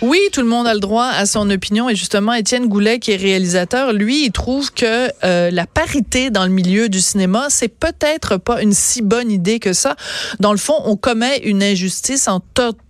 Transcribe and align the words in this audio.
Oui, 0.00 0.20
tout 0.32 0.42
le 0.42 0.46
monde 0.46 0.68
a 0.68 0.74
le 0.74 0.80
droit 0.80 1.06
à 1.06 1.26
son 1.26 1.50
opinion 1.50 1.88
et 1.88 1.96
justement 1.96 2.32
Étienne 2.32 2.68
Goulet 2.68 3.00
qui 3.00 3.10
est 3.10 3.16
réalisateur, 3.16 3.92
lui, 3.92 4.26
il 4.26 4.30
trouve 4.30 4.72
que 4.72 5.10
euh, 5.24 5.50
la 5.50 5.66
parité 5.66 6.30
dans 6.30 6.44
le 6.44 6.52
milieu 6.52 6.88
du 6.88 7.00
cinéma, 7.00 7.46
c'est 7.48 7.66
peut-être 7.66 8.36
pas 8.36 8.62
une 8.62 8.72
si 8.72 9.02
bonne 9.02 9.32
idée 9.32 9.58
que 9.58 9.72
ça. 9.72 9.96
Dans 10.38 10.52
le 10.52 10.58
fond, 10.58 10.80
on 10.84 10.96
commet 10.96 11.38
une 11.38 11.64
injustice 11.64 12.28
en 12.28 12.40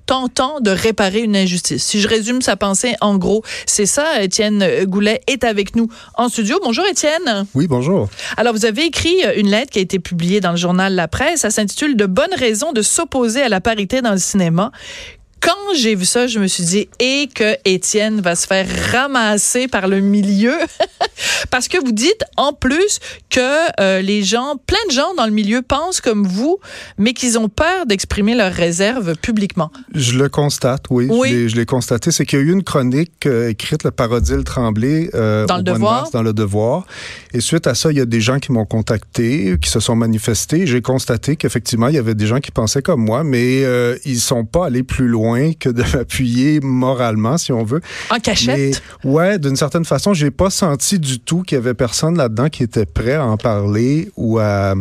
tentant 0.04 0.60
de 0.60 0.70
réparer 0.70 1.20
une 1.20 1.36
injustice. 1.36 1.82
Si 1.82 2.00
je 2.00 2.08
résume 2.08 2.42
sa 2.42 2.56
pensée, 2.56 2.94
en 3.00 3.16
gros, 3.16 3.42
c'est 3.64 3.86
ça. 3.86 4.22
Étienne 4.22 4.84
Goulet 4.84 5.22
est 5.26 5.44
avec 5.44 5.76
nous 5.76 5.88
en 6.14 6.28
studio. 6.28 6.58
Bonjour 6.62 6.84
Étienne. 6.86 7.46
Oui, 7.54 7.66
bonjour. 7.68 8.08
Alors, 8.36 8.52
vous 8.52 8.64
avez 8.64 8.84
écrit 8.84 9.16
une 9.36 9.50
lettre 9.50 9.70
qui 9.70 9.78
a 9.78 9.82
été 9.82 9.98
publiée 9.98 10.40
dans 10.40 10.50
le 10.50 10.56
journal 10.56 10.94
La 10.94 11.08
Presse. 11.08 11.40
Ça 11.40 11.50
s'intitule 11.50 11.96
De 11.96 12.06
bonnes 12.06 12.34
raisons 12.36 12.72
de 12.72 12.80
s'opposer 12.80 13.42
à 13.42 13.48
la 13.48 13.60
parité 13.60 14.00
dans 14.00 14.12
le 14.12 14.18
cinéma 14.18 14.72
quand 15.40 15.74
j'ai 15.74 15.94
vu 15.94 16.04
ça, 16.04 16.26
je 16.26 16.38
me 16.38 16.46
suis 16.46 16.64
dit 16.64 16.88
et 16.98 17.28
que 17.32 17.56
Étienne 17.64 18.20
va 18.20 18.34
se 18.34 18.46
faire 18.46 18.66
ramasser 18.92 19.68
par 19.68 19.86
le 19.86 20.00
milieu 20.00 20.54
parce 21.50 21.68
que 21.68 21.78
vous 21.78 21.92
dites 21.92 22.24
en 22.36 22.52
plus 22.52 22.98
que 23.30 23.40
euh, 23.80 24.00
les 24.00 24.22
gens, 24.22 24.56
plein 24.66 24.78
de 24.88 24.92
gens 24.92 25.14
dans 25.16 25.26
le 25.26 25.32
milieu 25.32 25.62
pensent 25.62 26.00
comme 26.00 26.26
vous, 26.26 26.58
mais 26.96 27.12
qu'ils 27.12 27.38
ont 27.38 27.48
peur 27.48 27.86
d'exprimer 27.86 28.34
leurs 28.34 28.52
réserves 28.52 29.16
publiquement. 29.16 29.70
Je 29.94 30.18
le 30.18 30.28
constate, 30.28 30.84
oui. 30.90 31.08
Je 31.48 31.56
l'ai 31.56 31.66
constaté. 31.66 32.10
C'est 32.10 32.24
qu'il 32.24 32.38
y 32.38 32.42
a 32.42 32.44
eu 32.44 32.52
une 32.52 32.64
chronique 32.64 33.26
euh, 33.26 33.50
écrite 33.50 33.84
le 33.84 33.90
Parodile 33.90 34.44
Tremblay 34.44 35.10
euh, 35.14 35.46
dans 35.46 35.58
le 35.58 35.62
devoir. 35.62 36.10
dans 36.10 36.22
le 36.22 36.32
Devoir. 36.32 36.86
Et 37.32 37.40
suite 37.40 37.66
à 37.66 37.74
ça, 37.74 37.90
il 37.90 37.98
y 37.98 38.00
a 38.00 38.06
des 38.06 38.20
gens 38.20 38.38
qui 38.38 38.52
m'ont 38.52 38.66
contacté, 38.66 39.56
qui 39.60 39.70
se 39.70 39.80
sont 39.80 39.96
manifestés. 39.96 40.66
J'ai 40.66 40.82
constaté 40.82 41.36
qu'effectivement, 41.36 41.88
il 41.88 41.94
y 41.94 41.98
avait 41.98 42.14
des 42.14 42.26
gens 42.26 42.38
qui 42.38 42.50
pensaient 42.50 42.82
comme 42.82 43.04
moi, 43.04 43.24
mais 43.24 43.64
ils 44.04 44.20
sont 44.20 44.44
pas 44.44 44.66
allés 44.66 44.82
plus 44.82 45.08
loin 45.08 45.27
que 45.58 45.68
de 45.68 45.82
m'appuyer 45.96 46.60
moralement, 46.60 47.38
si 47.38 47.52
on 47.52 47.64
veut. 47.64 47.80
En 48.10 48.18
cachette? 48.18 48.82
Mais, 49.04 49.10
ouais, 49.10 49.38
d'une 49.38 49.56
certaine 49.56 49.84
façon, 49.84 50.14
j'ai 50.14 50.30
pas 50.30 50.50
senti 50.50 50.98
du 50.98 51.20
tout 51.20 51.42
qu'il 51.42 51.56
y 51.56 51.58
avait 51.58 51.74
personne 51.74 52.16
là-dedans 52.16 52.48
qui 52.48 52.62
était 52.62 52.86
prêt 52.86 53.14
à 53.14 53.24
en 53.24 53.36
parler 53.36 54.10
ou 54.16 54.38
à 54.38 54.74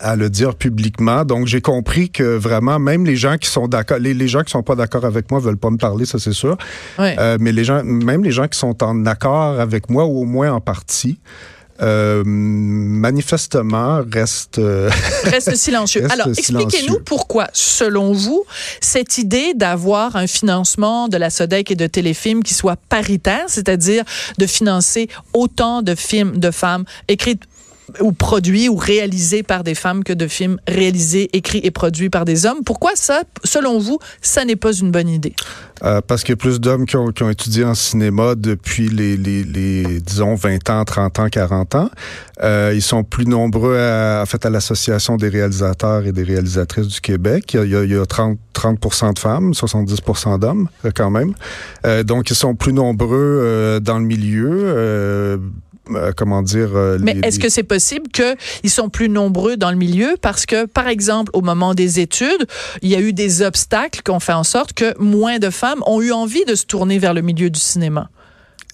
à 0.00 0.16
le 0.16 0.30
dire 0.30 0.54
publiquement. 0.54 1.24
Donc, 1.24 1.46
j'ai 1.46 1.60
compris 1.60 2.10
que 2.10 2.22
vraiment, 2.22 2.78
même 2.78 3.04
les 3.04 3.16
gens 3.16 3.36
qui 3.36 3.48
sont 3.48 3.68
d'accord, 3.68 3.98
les, 3.98 4.28
gens 4.28 4.42
qui 4.42 4.50
sont 4.50 4.62
pas 4.62 4.74
d'accord 4.74 5.04
avec 5.04 5.30
moi 5.30 5.40
veulent 5.40 5.58
pas 5.58 5.70
me 5.70 5.76
parler, 5.76 6.06
ça 6.06 6.18
c'est 6.18 6.32
sûr. 6.32 6.56
Euh, 6.98 7.36
mais 7.38 7.52
les 7.52 7.64
gens, 7.64 7.84
même 7.84 8.24
les 8.24 8.30
gens 8.30 8.48
qui 8.48 8.58
sont 8.58 8.82
en 8.82 9.06
accord 9.06 9.60
avec 9.60 9.90
moi, 9.90 10.06
ou 10.06 10.22
au 10.22 10.24
moins 10.24 10.52
en 10.52 10.60
partie, 10.60 11.18
euh, 11.82 12.22
manifestement 12.26 14.02
reste 14.12 14.58
euh, 14.58 14.90
reste 15.24 15.56
silencieux. 15.56 16.06
Alors, 16.10 16.28
expliquez-nous 16.28 17.00
pourquoi, 17.00 17.48
selon 17.52 18.12
vous, 18.12 18.44
cette 18.80 19.18
idée 19.18 19.54
d'avoir 19.54 20.16
un 20.16 20.26
financement 20.26 21.08
de 21.08 21.16
la 21.16 21.30
Sodec 21.30 21.70
et 21.70 21.76
de 21.76 21.86
téléfilms 21.86 22.42
qui 22.42 22.54
soit 22.54 22.76
paritaire, 22.88 23.44
c'est-à-dire 23.48 24.04
de 24.38 24.46
financer 24.46 25.08
autant 25.32 25.82
de 25.82 25.94
films 25.94 26.38
de 26.38 26.50
femmes 26.50 26.84
écrits 27.08 27.38
ou 28.00 28.12
produits 28.12 28.68
ou 28.68 28.76
réalisés 28.76 29.42
par 29.42 29.64
des 29.64 29.74
femmes 29.74 30.04
que 30.04 30.12
de 30.12 30.26
films 30.28 30.58
réalisés, 30.66 31.28
écrits 31.32 31.60
et 31.62 31.70
produits 31.70 32.10
par 32.10 32.24
des 32.24 32.46
hommes. 32.46 32.62
Pourquoi 32.64 32.92
ça, 32.94 33.22
selon 33.44 33.78
vous, 33.78 33.98
ça 34.22 34.44
n'est 34.44 34.56
pas 34.56 34.72
une 34.72 34.90
bonne 34.90 35.08
idée? 35.08 35.34
Euh, 35.82 36.00
parce 36.06 36.22
qu'il 36.22 36.32
y 36.32 36.34
a 36.34 36.36
plus 36.36 36.60
d'hommes 36.60 36.84
qui 36.84 36.96
ont, 36.96 37.30
étudié 37.30 37.64
en 37.64 37.74
cinéma 37.74 38.34
depuis 38.34 38.88
les, 38.88 40.00
disons, 40.00 40.34
20 40.34 40.70
ans, 40.70 40.84
30 40.84 41.18
ans, 41.18 41.28
40 41.28 41.74
ans. 41.74 41.90
Euh, 42.42 42.72
ils 42.74 42.82
sont 42.82 43.02
plus 43.02 43.26
nombreux, 43.26 43.78
à, 43.78 44.20
en 44.22 44.26
fait, 44.26 44.44
à 44.44 44.50
l'Association 44.50 45.16
des 45.16 45.28
réalisateurs 45.28 46.04
et 46.04 46.12
des 46.12 46.22
réalisatrices 46.22 46.88
du 46.88 47.00
Québec. 47.00 47.54
Il 47.54 47.70
y 47.70 47.76
a, 47.76 47.84
il 47.84 47.90
y 47.90 47.96
a 47.96 48.04
30, 48.04 48.38
30 48.52 49.14
de 49.14 49.18
femmes, 49.18 49.52
70% 49.52 50.38
d'hommes, 50.38 50.68
euh, 50.84 50.90
quand 50.94 51.10
même. 51.10 51.32
Donc, 52.04 52.30
ils 52.30 52.36
sont 52.36 52.54
plus 52.54 52.72
nombreux 52.72 53.80
dans 53.82 53.98
le 53.98 54.04
milieu 54.04 55.40
euh, 55.96 56.12
comment 56.16 56.42
dire. 56.42 56.70
Euh, 56.74 56.98
Mais 57.00 57.18
est-ce 57.22 57.38
que 57.38 57.48
c'est 57.48 57.62
possible 57.62 58.08
qu'ils 58.10 58.70
sont 58.70 58.88
plus 58.88 59.08
nombreux 59.08 59.56
dans 59.56 59.70
le 59.70 59.76
milieu? 59.76 60.16
Parce 60.20 60.46
que, 60.46 60.66
par 60.66 60.88
exemple, 60.88 61.30
au 61.34 61.40
moment 61.40 61.74
des 61.74 62.00
études, 62.00 62.46
il 62.82 62.88
y 62.88 62.96
a 62.96 63.00
eu 63.00 63.12
des 63.12 63.42
obstacles 63.42 64.02
qui 64.02 64.10
ont 64.10 64.20
fait 64.20 64.32
en 64.32 64.44
sorte 64.44 64.72
que 64.72 64.98
moins 64.98 65.38
de 65.38 65.50
femmes 65.50 65.82
ont 65.86 66.00
eu 66.00 66.12
envie 66.12 66.44
de 66.44 66.54
se 66.54 66.64
tourner 66.64 66.98
vers 66.98 67.14
le 67.14 67.22
milieu 67.22 67.50
du 67.50 67.60
cinéma? 67.60 68.10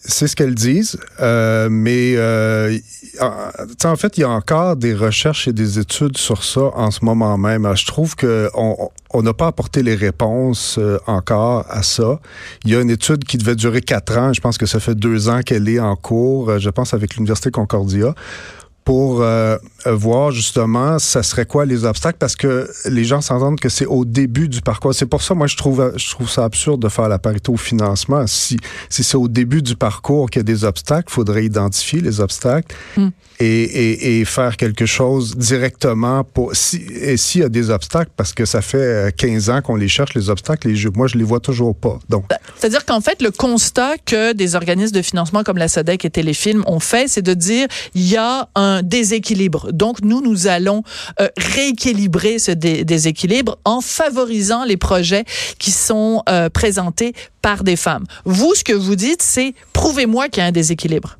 C'est 0.08 0.28
ce 0.28 0.36
qu'elles 0.36 0.54
disent, 0.54 0.98
euh, 1.20 1.68
mais 1.70 2.14
euh, 2.16 2.78
en 3.20 3.96
fait, 3.96 4.18
il 4.18 4.20
y 4.20 4.24
a 4.24 4.30
encore 4.30 4.76
des 4.76 4.94
recherches 4.94 5.48
et 5.48 5.52
des 5.52 5.78
études 5.78 6.16
sur 6.16 6.44
ça 6.44 6.70
en 6.74 6.90
ce 6.90 7.04
moment 7.04 7.36
même. 7.36 7.68
Je 7.74 7.86
trouve 7.86 8.14
que 8.14 8.48
on 9.16 9.22
n'a 9.22 9.32
pas 9.32 9.46
apporté 9.46 9.82
les 9.82 9.94
réponses 9.94 10.76
euh, 10.78 10.98
encore 11.06 11.64
à 11.70 11.82
ça. 11.82 12.20
Il 12.64 12.70
y 12.70 12.76
a 12.76 12.80
une 12.80 12.90
étude 12.90 13.24
qui 13.24 13.38
devait 13.38 13.56
durer 13.56 13.80
quatre 13.80 14.16
ans. 14.18 14.32
Je 14.32 14.40
pense 14.40 14.58
que 14.58 14.66
ça 14.66 14.78
fait 14.78 14.94
deux 14.94 15.28
ans 15.28 15.40
qu'elle 15.40 15.68
est 15.68 15.80
en 15.80 15.96
cours. 15.96 16.50
Euh, 16.50 16.58
je 16.58 16.68
pense 16.70 16.92
avec 16.92 17.14
l'université 17.14 17.50
Concordia 17.50 18.14
pour 18.84 19.22
euh, 19.22 19.56
voir 19.92 20.30
justement 20.30 20.98
ça 20.98 21.22
serait 21.22 21.46
quoi 21.46 21.64
les 21.64 21.84
obstacles? 21.84 22.18
Parce 22.18 22.36
que 22.36 22.68
les 22.86 23.04
gens 23.04 23.20
s'entendent 23.20 23.60
que 23.60 23.68
c'est 23.68 23.86
au 23.86 24.04
début 24.04 24.48
du 24.48 24.60
parcours. 24.60 24.94
C'est 24.94 25.06
pour 25.06 25.22
ça 25.22 25.34
moi 25.34 25.46
je 25.46 25.56
trouve 25.56 25.92
je 25.96 26.10
trouve 26.10 26.28
ça 26.28 26.44
absurde 26.44 26.80
de 26.80 26.88
faire 26.88 27.08
la 27.08 27.18
parité 27.18 27.50
au 27.50 27.56
financement. 27.56 28.26
Si 28.26 28.56
si 28.88 29.04
c'est 29.04 29.16
au 29.16 29.28
début 29.28 29.62
du 29.62 29.76
parcours 29.76 30.30
qu'il 30.30 30.40
y 30.40 30.44
a 30.44 30.44
des 30.44 30.64
obstacles, 30.64 31.12
faudrait 31.12 31.44
identifier 31.44 32.00
les 32.00 32.20
obstacles 32.20 32.74
hmm. 32.96 33.08
et, 33.40 33.46
et, 33.46 34.20
et, 34.20 34.24
faire 34.24 34.56
quelque 34.56 34.86
chose 34.86 35.36
directement 35.36 36.24
pour 36.24 36.54
si 36.54 36.76
et 37.00 37.16
s'il 37.16 37.42
y 37.42 37.44
a 37.44 37.48
des 37.48 37.70
obstacles 37.70 38.10
parce 38.16 38.32
que 38.32 38.44
ça 38.44 38.62
fait 38.62 39.14
15 39.16 39.50
ans 39.50 39.62
qu'on 39.62 39.76
les 39.76 39.88
cherche 39.88 40.14
les 40.14 40.30
obstacles, 40.30 40.68
les, 40.68 40.90
moi 40.94 41.06
je 41.06 41.16
les 41.16 41.24
vois 41.24 41.40
toujours 41.40 41.74
pas. 41.74 41.98
Donc 42.08 42.24
c'est-à-dire 42.58 42.84
qu'en 42.84 43.00
fait 43.00 43.22
le 43.22 43.30
constat 43.30 43.98
que 44.04 44.32
des 44.32 44.54
organismes 44.54 44.94
de 44.94 45.02
financement 45.02 45.42
comme 45.42 45.58
la 45.58 45.68
SODEC 45.68 46.04
et 46.04 46.10
Téléfilm 46.10 46.62
ont 46.66 46.80
fait, 46.80 47.08
c'est 47.08 47.22
de 47.22 47.34
dire 47.34 47.68
il 47.94 48.06
y 48.08 48.16
a 48.16 48.48
un 48.54 48.82
déséquilibre. 48.82 49.72
Donc, 49.76 50.00
nous, 50.02 50.20
nous 50.20 50.46
allons 50.46 50.82
euh, 51.20 51.28
rééquilibrer 51.36 52.38
ce 52.38 52.52
déséquilibre 52.52 53.58
en 53.64 53.80
favorisant 53.80 54.64
les 54.64 54.76
projets 54.76 55.24
qui 55.58 55.70
sont 55.70 56.22
euh, 56.28 56.48
présentés 56.48 57.14
par 57.42 57.62
des 57.62 57.76
femmes. 57.76 58.04
Vous, 58.24 58.54
ce 58.54 58.64
que 58.64 58.72
vous 58.72 58.96
dites, 58.96 59.22
c'est 59.22 59.54
prouvez-moi 59.72 60.28
qu'il 60.28 60.42
y 60.42 60.44
a 60.44 60.48
un 60.48 60.52
déséquilibre. 60.52 61.18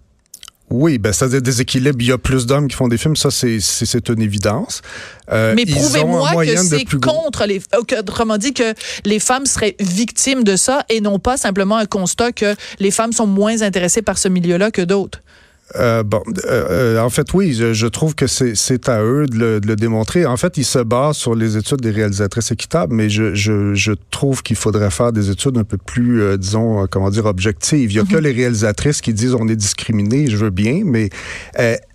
Oui, 0.69 0.99
ben 0.99 1.13
c'est-à-dire 1.13 1.43
déséquilibre. 1.43 1.97
Il 2.01 2.09
y 2.09 2.13
a 2.13 2.19
plus 2.19 2.45
d'hommes 2.45 2.67
qui 2.67 2.75
font 2.75 2.89
des 2.89 2.99
films, 2.99 3.15
ça 3.15 3.31
c'est 3.31 3.61
c'est 3.61 4.09
une 4.09 4.21
évidence. 4.21 4.83
Euh, 5.31 5.55
Mais 5.55 5.65
prouvez-moi 5.65 6.45
que 6.45 6.57
c'est 6.57 6.85
contre 7.01 7.47
les. 7.47 7.61
Autrement 7.79 8.37
dit 8.37 8.53
que 8.53 8.75
les 9.05 9.21
femmes 9.21 9.47
seraient 9.47 9.77
victimes 9.79 10.43
de 10.43 10.57
ça 10.57 10.85
et 10.89 11.01
non 11.01 11.21
pas 11.21 11.37
simplement 11.37 11.77
un 11.77 11.87
constat 11.87 12.33
que 12.33 12.57
les 12.81 12.91
femmes 12.91 13.13
sont 13.13 13.29
moins 13.29 13.63
intéressées 13.63 14.03
par 14.03 14.19
ce 14.19 14.27
milieu-là 14.29 14.73
que 14.73 14.83
d'autres. 14.83 15.21
Euh, 15.75 16.05
bon, 16.05 16.23
euh, 16.45 16.97
euh, 16.97 17.01
en 17.01 17.11
fait, 17.11 17.35
oui, 17.35 17.53
je, 17.53 17.87
trouve 17.87 18.15
que 18.15 18.27
c'est 18.27 18.89
à 18.89 19.03
eux 19.03 19.27
de 19.27 19.37
le, 19.37 19.61
de 19.61 19.67
le, 19.67 19.77
démontrer. 19.77 20.25
En 20.25 20.37
fait, 20.37 20.57
ils 20.57 20.65
se 20.65 20.79
basent 20.79 21.17
sur 21.17 21.35
les 21.35 21.57
études 21.57 21.81
des 21.81 21.91
réalisatrices 21.91 22.53
équitables, 22.53 22.95
mais 22.95 23.11
je, 23.11 23.35
je, 23.35 23.75
je 23.75 23.93
trouve 24.11 24.43
qu'il 24.43 24.57
faudrait 24.57 24.91
faire 24.91 25.13
des 25.13 25.29
études 25.29 25.59
un 25.59 25.65
peu 25.65 25.77
plus, 25.77 26.23
euh, 26.23 26.37
disons, 26.37 26.87
comment 26.89 27.11
dire, 27.11 27.27
objectives. 27.27 27.91
Il 27.91 27.97
y 27.97 28.01
a 28.01 28.05
que 28.05 28.15
mhm. 28.15 28.23
les 28.23 28.33
réalisatrices 28.33 29.01
qui 29.01 29.13
disent 29.13 29.35
on 29.35 29.49
est 29.49 29.57
discriminé, 29.57 30.29
je 30.29 30.37
veux 30.37 30.51
bien, 30.51 30.83
mais 30.85 31.11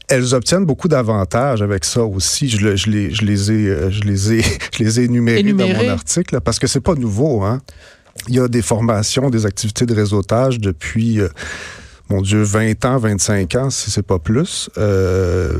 elles 0.09 0.35
obtiennent 0.35 0.65
beaucoup 0.65 0.89
d'avantages 0.89 1.61
avec 1.61 1.85
ça 1.85 2.03
aussi. 2.03 2.49
Je, 2.49 2.75
je, 2.75 2.89
les, 2.89 3.13
je 3.13 3.23
les 3.23 3.51
ai, 3.51 3.91
je 3.91 4.01
les 4.01 4.33
ai, 4.33 4.41
je 4.73 4.83
les 4.83 4.99
ai 4.99 5.03
énumérés, 5.05 5.43
dans 5.43 5.67
mon 5.67 5.89
article, 5.89 6.41
parce 6.41 6.59
que 6.59 6.67
c'est 6.67 6.81
pas 6.81 6.95
nouveau, 6.95 7.43
hein. 7.43 7.61
Il 8.27 8.35
y 8.35 8.39
a 8.39 8.49
des 8.49 8.61
formations, 8.61 9.29
des 9.29 9.45
activités 9.45 9.85
de 9.85 9.95
réseautage 9.95 10.59
depuis 10.59 11.21
mon 12.11 12.21
Dieu, 12.21 12.43
20 12.43 12.85
ans, 12.85 12.97
25 12.97 13.55
ans, 13.55 13.69
si 13.69 13.89
c'est 13.89 14.05
pas 14.05 14.19
plus. 14.19 14.69
Euh, 14.77 15.57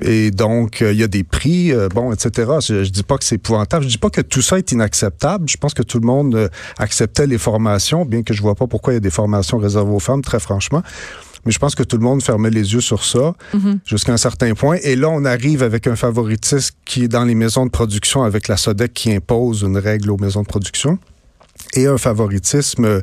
et 0.00 0.30
donc, 0.30 0.82
euh, 0.82 0.92
il 0.92 0.98
y 0.98 1.02
a 1.02 1.08
des 1.08 1.24
prix, 1.24 1.72
euh, 1.72 1.88
bon, 1.88 2.12
etc. 2.12 2.52
Je, 2.60 2.84
je 2.84 2.90
dis 2.90 3.02
pas 3.02 3.16
que 3.18 3.24
c'est 3.24 3.36
épouvantable. 3.36 3.84
Je 3.84 3.90
dis 3.90 3.98
pas 3.98 4.10
que 4.10 4.20
tout 4.20 4.42
ça 4.42 4.58
est 4.58 4.72
inacceptable. 4.72 5.48
Je 5.48 5.56
pense 5.56 5.74
que 5.74 5.82
tout 5.82 5.98
le 5.98 6.06
monde 6.06 6.50
acceptait 6.78 7.26
les 7.26 7.38
formations, 7.38 8.04
bien 8.04 8.22
que 8.22 8.34
je 8.34 8.42
vois 8.42 8.54
pas 8.54 8.66
pourquoi 8.66 8.92
il 8.92 8.96
y 8.96 8.98
a 8.98 9.00
des 9.00 9.10
formations 9.10 9.58
réservées 9.58 9.92
aux 9.92 10.00
femmes, 10.00 10.22
très 10.22 10.40
franchement. 10.40 10.82
Mais 11.46 11.52
je 11.52 11.58
pense 11.58 11.74
que 11.74 11.84
tout 11.84 11.96
le 11.96 12.02
monde 12.02 12.22
fermait 12.22 12.50
les 12.50 12.74
yeux 12.74 12.80
sur 12.80 13.04
ça 13.04 13.32
mm-hmm. 13.54 13.78
jusqu'à 13.84 14.12
un 14.12 14.16
certain 14.16 14.54
point. 14.54 14.76
Et 14.82 14.96
là, 14.96 15.08
on 15.08 15.24
arrive 15.24 15.62
avec 15.62 15.86
un 15.86 15.96
favoritisme 15.96 16.74
qui 16.84 17.04
est 17.04 17.08
dans 17.08 17.24
les 17.24 17.36
maisons 17.36 17.64
de 17.64 17.70
production 17.70 18.24
avec 18.24 18.48
la 18.48 18.56
SODEC 18.56 18.92
qui 18.92 19.12
impose 19.12 19.62
une 19.62 19.78
règle 19.78 20.10
aux 20.10 20.18
maisons 20.18 20.42
de 20.42 20.48
production 20.48 20.98
et 21.74 21.86
un 21.86 21.98
favoritisme 21.98 23.02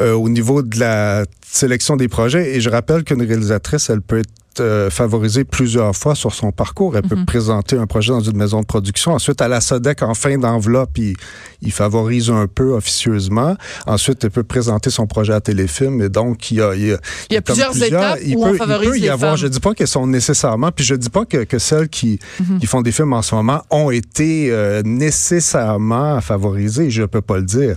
euh, 0.00 0.12
au 0.12 0.28
niveau 0.28 0.62
de 0.62 0.78
la 0.78 1.24
sélection 1.46 1.96
des 1.96 2.08
projets. 2.08 2.56
Et 2.56 2.60
je 2.60 2.68
rappelle 2.68 3.04
qu'une 3.04 3.22
réalisatrice, 3.22 3.90
elle 3.90 4.00
peut 4.00 4.18
être 4.18 4.28
euh, 4.60 4.90
favorisée 4.90 5.44
plusieurs 5.44 5.94
fois 5.96 6.14
sur 6.14 6.32
son 6.34 6.52
parcours. 6.52 6.96
Elle 6.96 7.02
peut 7.02 7.16
mhm. 7.16 7.26
présenter 7.26 7.76
un 7.76 7.86
projet 7.86 8.12
dans 8.12 8.20
une 8.20 8.36
maison 8.36 8.60
de 8.60 8.66
production. 8.66 9.12
Ensuite, 9.12 9.40
à 9.40 9.48
la 9.48 9.60
SODEC, 9.60 10.02
en 10.02 10.14
fin 10.14 10.38
d'enveloppe, 10.38 10.96
il, 10.98 11.14
il, 11.62 11.72
favorise 11.72 12.30
un 12.30 12.46
peu 12.46 12.72
officieusement. 12.72 13.56
Ensuite, 13.86 14.22
elle 14.22 14.30
peut 14.30 14.44
présenter 14.44 14.90
son 14.90 15.06
projet 15.06 15.32
à 15.32 15.40
téléfilm. 15.40 16.00
Et 16.02 16.08
donc, 16.08 16.50
il 16.50 16.58
y 16.58 16.60
a, 16.60 16.74
il 16.74 16.86
y 16.86 16.92
a, 16.92 16.98
il 17.30 17.34
y 17.34 17.36
a 17.36 17.42
plusieurs, 17.42 17.82
étapes 17.82 18.20
il 18.24 18.36
où 18.36 18.42
peut, 18.44 18.50
on 18.50 18.54
favorise 18.54 18.90
il 18.94 19.00
peut 19.00 19.06
y 19.06 19.08
avoir, 19.08 19.32
femmes. 19.32 19.38
Je 19.38 19.46
dis 19.48 19.60
pas 19.60 19.74
qu'elles 19.74 19.88
sont 19.88 20.06
nécessairement, 20.06 20.70
puis 20.70 20.84
je 20.84 20.94
dis 20.94 21.10
pas 21.10 21.24
que, 21.24 21.44
que 21.44 21.58
celles 21.58 21.88
qui, 21.88 22.18
mhm. 22.40 22.58
qui 22.58 22.66
font 22.66 22.82
des 22.82 22.92
films 22.92 23.12
en 23.12 23.22
ce 23.22 23.34
moment 23.34 23.62
ont 23.70 23.90
été 23.90 24.50
euh, 24.50 24.82
nécessairement 24.84 26.20
favorisées. 26.20 26.90
Je 26.90 27.02
peux 27.04 27.22
pas 27.22 27.38
le 27.38 27.44
dire 27.44 27.76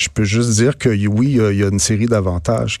Je 0.00 0.08
peux 0.08 0.24
juste 0.24 0.52
dire 0.52 0.78
que 0.78 0.88
oui, 1.08 1.38
il 1.38 1.56
y 1.58 1.62
a 1.62 1.68
une 1.68 1.78
série 1.78 2.06
d'avantages. 2.06 2.78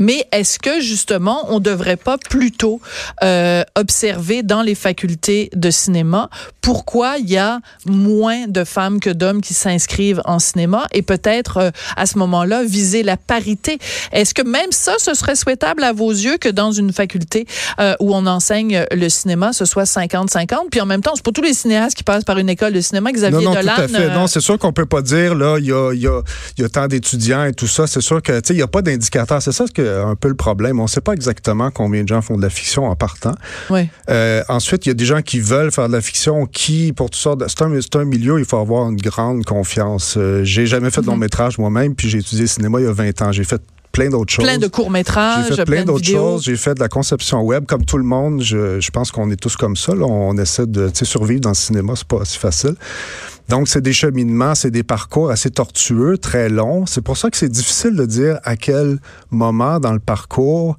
Mais 0.00 0.26
est-ce 0.32 0.58
que 0.58 0.80
justement, 0.80 1.46
on 1.50 1.60
devrait 1.60 1.98
pas 1.98 2.18
plutôt 2.18 2.80
euh, 3.22 3.62
observer 3.76 4.42
dans 4.42 4.62
les 4.62 4.74
facultés 4.74 5.50
de 5.54 5.70
cinéma 5.70 6.30
pourquoi 6.62 7.18
il 7.18 7.30
y 7.30 7.36
a 7.36 7.60
moins 7.86 8.46
de 8.48 8.64
femmes 8.64 8.98
que 8.98 9.10
d'hommes 9.10 9.40
qui 9.42 9.54
s'inscrivent 9.54 10.22
en 10.24 10.38
cinéma 10.38 10.86
et 10.92 11.02
peut-être 11.02 11.56
euh, 11.58 11.70
à 11.96 12.06
ce 12.06 12.18
moment-là 12.18 12.64
viser 12.64 13.02
la 13.02 13.16
parité? 13.18 13.78
Est-ce 14.12 14.34
que 14.34 14.42
même 14.42 14.72
ça, 14.72 14.94
ce 14.98 15.14
serait 15.14 15.36
souhaitable 15.36 15.84
à 15.84 15.92
vos 15.92 16.10
yeux 16.10 16.38
que 16.38 16.48
dans 16.48 16.72
une 16.72 16.92
faculté 16.92 17.46
euh, 17.78 17.94
où 18.00 18.14
on 18.14 18.26
enseigne 18.26 18.86
le 18.92 19.08
cinéma, 19.10 19.52
ce 19.52 19.66
soit 19.66 19.84
50-50 19.84 20.70
Puis 20.70 20.80
en 20.80 20.86
même 20.86 21.02
temps, 21.02 21.12
c'est 21.14 21.22
pour 21.22 21.34
tous 21.34 21.42
les 21.42 21.54
cinéastes 21.54 21.96
qui 21.96 22.04
passent 22.04 22.24
par 22.24 22.38
une 22.38 22.48
école 22.48 22.72
de 22.72 22.80
cinéma, 22.80 23.12
Xavier 23.12 23.44
non, 23.44 23.50
non, 23.50 23.54
Dolan. 23.54 23.74
Tout 23.76 23.82
à 23.82 23.88
fait. 23.88 24.08
Non, 24.14 24.26
c'est 24.26 24.40
sûr 24.40 24.58
qu'on 24.58 24.72
peut 24.72 24.86
pas 24.86 25.02
dire 25.02 25.34
là, 25.34 25.58
il 25.58 25.66
y 25.66 25.72
a, 25.72 25.92
y, 25.92 26.06
a, 26.06 26.22
y 26.56 26.64
a 26.64 26.68
tant 26.70 26.86
d'étudiants 26.86 27.44
et 27.44 27.52
tout 27.52 27.66
ça. 27.66 27.86
C'est 27.86 28.00
sûr 28.00 28.22
que 28.22 28.32
tu 28.40 28.48
sais, 28.48 28.54
il 28.54 28.60
y 28.60 28.62
a 28.62 28.66
pas 28.66 28.80
d'indicateur. 28.80 29.42
C'est 29.42 29.52
ça 29.52 29.66
ce 29.66 29.72
que 29.72 29.89
un 29.90 30.14
peu 30.16 30.28
le 30.28 30.34
problème. 30.34 30.80
On 30.80 30.84
ne 30.84 30.88
sait 30.88 31.00
pas 31.00 31.12
exactement 31.12 31.70
combien 31.70 32.02
de 32.02 32.08
gens 32.08 32.22
font 32.22 32.36
de 32.36 32.42
la 32.42 32.50
fiction 32.50 32.86
en 32.86 32.96
partant. 32.96 33.34
Oui. 33.70 33.88
Euh, 34.08 34.42
ensuite, 34.48 34.86
il 34.86 34.90
y 34.90 34.92
a 34.92 34.94
des 34.94 35.04
gens 35.04 35.22
qui 35.22 35.40
veulent 35.40 35.72
faire 35.72 35.88
de 35.88 35.92
la 35.92 36.00
fiction, 36.00 36.46
qui, 36.46 36.92
pour 36.92 37.10
toutes 37.10 37.20
sortes, 37.20 37.42
c'est 37.46 37.62
un, 37.62 38.00
un, 38.00 38.04
milieu, 38.04 38.38
il 38.38 38.44
faut 38.44 38.58
avoir 38.58 38.88
une 38.88 38.96
grande 38.96 39.44
confiance. 39.44 40.16
Euh, 40.16 40.44
j'ai 40.44 40.66
jamais 40.66 40.90
fait 40.90 41.00
de 41.00 41.06
long 41.06 41.14
mhm. 41.14 41.20
métrage 41.20 41.58
moi-même, 41.58 41.94
puis 41.94 42.08
j'ai 42.08 42.18
étudié 42.18 42.42
le 42.42 42.48
cinéma 42.48 42.80
il 42.80 42.84
y 42.84 42.88
a 42.88 42.92
20 42.92 43.22
ans. 43.22 43.32
J'ai 43.32 43.44
fait 43.44 43.62
plein 43.92 44.08
d'autres 44.10 44.32
choses. 44.32 44.44
Plein 44.44 44.58
de 44.58 44.66
courts-métrages. 44.66 45.46
J'ai 45.48 45.56
fait 45.56 45.64
plein 45.64 45.84
d'autres 45.84 46.04
choses. 46.04 46.44
J'ai 46.44 46.56
fait 46.56 46.74
de 46.74 46.80
la 46.80 46.88
conception 46.88 47.42
web. 47.42 47.64
Comme 47.66 47.84
tout 47.84 47.98
le 47.98 48.04
monde, 48.04 48.42
je, 48.42 48.80
je 48.80 48.90
pense 48.90 49.10
qu'on 49.10 49.30
est 49.30 49.40
tous 49.40 49.56
comme 49.56 49.76
ça. 49.76 49.94
Là. 49.94 50.06
On 50.06 50.36
essaie 50.36 50.66
de 50.66 50.90
survivre 51.02 51.40
dans 51.40 51.50
le 51.50 51.54
cinéma, 51.54 51.94
c'est 51.96 52.06
pas 52.06 52.24
si 52.24 52.38
facile. 52.38 52.74
Donc, 53.48 53.66
c'est 53.66 53.80
des 53.80 53.92
cheminements, 53.92 54.54
c'est 54.54 54.70
des 54.70 54.84
parcours 54.84 55.30
assez 55.30 55.50
tortueux, 55.50 56.18
très 56.18 56.48
longs. 56.48 56.86
C'est 56.86 57.00
pour 57.00 57.16
ça 57.16 57.30
que 57.30 57.36
c'est 57.36 57.48
difficile 57.48 57.96
de 57.96 58.06
dire 58.06 58.38
à 58.44 58.54
quel 58.54 59.00
moment 59.30 59.80
dans 59.80 59.92
le 59.92 59.98
parcours. 59.98 60.76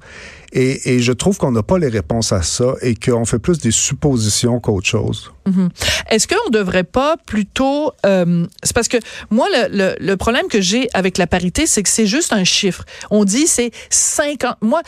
Et, 0.54 1.00
je 1.00 1.12
trouve 1.12 1.38
qu'on 1.38 1.52
n'a 1.52 1.62
pas 1.62 1.78
les 1.78 1.88
réponses 1.88 2.32
à 2.32 2.42
ça 2.42 2.74
et 2.82 2.94
qu'on 2.94 3.24
fait 3.24 3.38
plus 3.38 3.58
des 3.58 3.70
suppositions 3.70 4.60
qu'autre 4.60 4.86
chose. 4.86 5.32
Mm-hmm. 5.48 5.68
Est-ce 6.10 6.28
qu'on 6.28 6.48
ne 6.48 6.52
devrait 6.52 6.84
pas 6.84 7.16
plutôt... 7.16 7.92
Euh, 8.04 8.46
c'est 8.62 8.74
parce 8.74 8.88
que 8.88 8.98
moi, 9.30 9.46
le, 9.50 9.76
le, 9.76 9.96
le 9.98 10.16
problème 10.16 10.48
que 10.48 10.60
j'ai 10.60 10.88
avec 10.92 11.16
la 11.16 11.26
parité, 11.26 11.66
c'est 11.66 11.82
que 11.82 11.88
c'est 11.88 12.06
juste 12.06 12.32
un 12.32 12.44
chiffre. 12.44 12.84
On 13.10 13.24
dit 13.24 13.46
c'est 13.46 13.70
50... 13.88 14.58
Moi, 14.60 14.82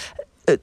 euh, 0.51 0.57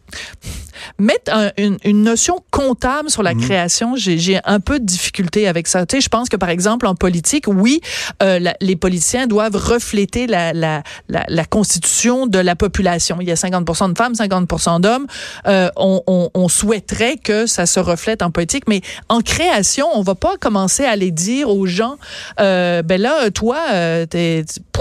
mettre 1.00 1.32
une, 1.58 1.78
une, 1.84 2.04
notion 2.04 2.40
comptable 2.52 3.10
sur 3.10 3.24
la 3.24 3.34
mhm. 3.34 3.42
création, 3.42 3.94
j'ai 3.96 4.40
un 4.46 4.60
peu 4.60 4.80
de 4.80 4.86
difficulté 4.86 5.48
avec 5.48 5.68
ça. 5.68 5.86
Tu 5.86 5.98
sais, 5.98 6.02
je 6.02 6.10
pense 6.10 6.30
que 6.30 6.36
par 6.36 6.50
exemple 6.50 6.88
en 6.88 6.96
politique, 6.96 7.46
oui, 7.48 7.82
euh, 8.22 8.40
les 8.60 8.76
politiciens 8.76 9.28
doivent 9.28 9.56
refléter 9.56 10.28
la, 10.28 10.54
la, 10.54 10.84
la, 11.10 11.26
la, 11.28 11.46
constitution 11.46 12.28
de 12.28 12.40
la 12.40 12.56
population. 12.56 13.18
Il 13.22 13.28
y 13.28 13.32
a 13.32 13.36
50% 13.36 13.94
de 13.94 13.98
femmes, 13.98 14.14
50% 14.14 14.82
d'hommes. 14.82 15.08
Euh, 15.48 15.70
on, 15.76 16.02
on, 16.08 16.30
on, 16.34 16.48
souhaiterait 16.48 17.18
que 17.18 17.46
ça 17.46 17.66
se 17.66 17.80
reflète 17.80 18.22
en 18.22 18.32
politique, 18.32 18.66
mais 18.68 18.82
en 19.10 19.22
création, 19.22 19.88
on 19.94 20.02
va 20.02 20.16
pas 20.16 20.38
commencer 20.40 20.86
à 20.86 20.92
aller 20.92 21.12
dire 21.12 21.50
aux 21.50 21.66
gens, 21.66 21.98
euh, 22.40 22.82
ben 22.82 23.02
là, 23.02 23.30
toi, 23.32 23.58
euh, 23.72 24.06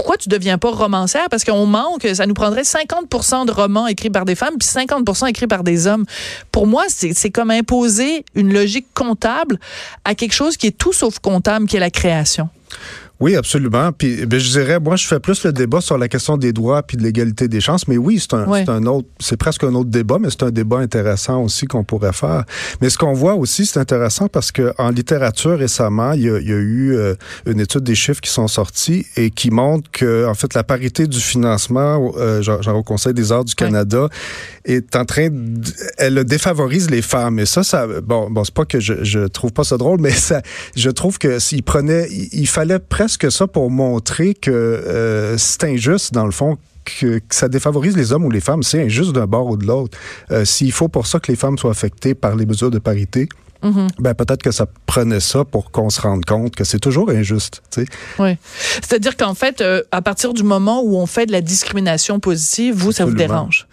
pourquoi 0.01 0.17
tu 0.17 0.29
deviens 0.29 0.57
pas 0.57 0.71
romancière? 0.71 1.27
Parce 1.29 1.43
qu'on 1.43 1.67
manque, 1.67 2.07
ça 2.15 2.25
nous 2.25 2.33
prendrait 2.33 2.63
50% 2.63 3.45
de 3.45 3.51
romans 3.51 3.85
écrits 3.85 4.09
par 4.09 4.25
des 4.25 4.33
femmes, 4.33 4.55
puis 4.59 4.67
50% 4.67 5.29
écrits 5.29 5.45
par 5.45 5.63
des 5.63 5.85
hommes. 5.85 6.05
Pour 6.51 6.65
moi, 6.65 6.85
c'est 6.89 7.29
comme 7.29 7.51
imposer 7.51 8.25
une 8.33 8.51
logique 8.51 8.87
comptable 8.95 9.59
à 10.03 10.15
quelque 10.15 10.33
chose 10.33 10.57
qui 10.57 10.65
est 10.65 10.75
tout 10.75 10.91
sauf 10.91 11.19
comptable, 11.19 11.67
qui 11.67 11.77
est 11.77 11.79
la 11.79 11.91
création. 11.91 12.49
Oui, 13.21 13.35
absolument. 13.35 13.91
Puis 13.91 14.25
ben, 14.25 14.39
je 14.39 14.49
dirais, 14.49 14.79
moi, 14.79 14.95
je 14.95 15.05
fais 15.05 15.19
plus 15.19 15.45
le 15.45 15.53
débat 15.53 15.79
sur 15.79 15.97
la 15.99 16.07
question 16.07 16.37
des 16.37 16.53
droits 16.53 16.81
puis 16.81 16.97
de 16.97 17.03
l'égalité 17.03 17.47
des 17.47 17.61
chances. 17.61 17.87
Mais 17.87 17.97
oui, 17.97 18.19
c'est 18.19 18.33
un, 18.33 18.51
un 18.51 18.85
autre, 18.87 19.07
c'est 19.19 19.37
presque 19.37 19.63
un 19.63 19.75
autre 19.75 19.91
débat, 19.91 20.17
mais 20.19 20.29
c'est 20.31 20.41
un 20.41 20.49
débat 20.49 20.79
intéressant 20.79 21.43
aussi 21.43 21.67
qu'on 21.67 21.83
pourrait 21.83 22.13
faire. 22.13 22.45
Mais 22.81 22.89
ce 22.89 22.97
qu'on 22.97 23.13
voit 23.13 23.35
aussi, 23.35 23.67
c'est 23.67 23.79
intéressant 23.79 24.27
parce 24.27 24.51
que 24.51 24.73
en 24.79 24.89
littérature 24.89 25.59
récemment, 25.59 26.13
il 26.13 26.23
y 26.23 26.29
a, 26.29 26.39
il 26.39 26.49
y 26.49 26.51
a 26.51 26.55
eu 26.55 26.95
euh, 26.95 27.13
une 27.45 27.59
étude 27.59 27.83
des 27.83 27.93
chiffres 27.93 28.21
qui 28.21 28.31
sont 28.31 28.47
sortis 28.47 29.05
et 29.15 29.29
qui 29.29 29.51
montre 29.51 29.91
que, 29.91 30.25
en 30.27 30.33
fait, 30.33 30.55
la 30.55 30.63
parité 30.63 31.05
du 31.05 31.19
financement, 31.19 32.13
euh, 32.17 32.41
genre, 32.41 32.75
au 32.75 32.83
Conseil 32.83 33.13
des 33.13 33.31
arts 33.31 33.45
du 33.45 33.53
Canada, 33.53 34.07
est 34.65 34.95
en 34.95 35.05
train, 35.05 35.29
de, 35.29 35.61
elle 35.99 36.23
défavorise 36.23 36.89
les 36.89 37.03
femmes. 37.03 37.37
Et 37.37 37.45
ça, 37.45 37.61
ça, 37.61 37.85
bon, 37.85 38.31
bon, 38.31 38.43
c'est 38.43 38.53
pas 38.53 38.65
que 38.65 38.79
je, 38.79 39.03
je 39.03 39.27
trouve 39.27 39.53
pas 39.53 39.63
ça 39.63 39.77
drôle, 39.77 40.01
mais 40.01 40.09
ça, 40.09 40.41
je 40.75 40.89
trouve 40.89 41.19
que 41.19 41.37
s'il 41.37 41.61
prenait, 41.61 42.07
il 42.09 42.47
fallait 42.47 42.79
presque 42.79 43.10
que 43.17 43.29
ça 43.29 43.47
pour 43.47 43.69
montrer 43.69 44.33
que 44.33 44.51
euh, 44.51 45.37
c'est 45.37 45.63
injuste, 45.63 46.13
dans 46.13 46.25
le 46.25 46.31
fond, 46.31 46.57
que, 46.85 47.21
ça 47.29 47.47
défavorise 47.47 47.95
les 47.95 48.11
hommes 48.13 48.25
ou 48.25 48.31
les 48.31 48.41
femmes. 48.41 48.63
C'est 48.63 48.83
injuste 48.83 49.13
d'un 49.13 49.27
bord 49.27 49.47
ou 49.47 49.57
de 49.57 49.65
l'autre. 49.65 49.97
Euh, 50.31 50.45
s'il 50.45 50.71
faut 50.71 50.87
pour 50.87 51.07
ça 51.07 51.19
que 51.19 51.31
les 51.31 51.35
femmes 51.35 51.57
soient 51.57 51.71
affectées 51.71 52.15
par 52.15 52.35
les 52.35 52.45
mesures 52.45 52.71
de 52.71 52.79
parité, 52.79 53.29
mm-hmm. 53.63 53.87
Ben 53.99 54.13
peut-être 54.13 54.41
que 54.41 54.51
ça 54.51 54.65
prenait 54.85 55.19
ça 55.19 55.45
pour 55.45 55.71
qu'on 55.71 55.89
se 55.89 56.01
rende 56.01 56.25
compte 56.25 56.55
que 56.55 56.63
c'est 56.63 56.79
toujours 56.79 57.09
injuste. 57.09 57.61
Oui. 58.19 58.37
C'est-à-dire 58.81 59.15
qu'en 59.17 59.35
fait, 59.35 59.61
euh, 59.61 59.83
à 59.91 60.01
partir 60.01 60.33
du 60.33 60.43
moment 60.43 60.81
où 60.83 60.97
on 60.97 61.05
fait 61.05 61.25
de 61.25 61.31
la 61.31 61.41
discrimination 61.41 62.19
positive, 62.19 62.75
vous, 62.75 62.91
ça 62.91 63.05
vous 63.05 63.13
dérange? 63.13 63.67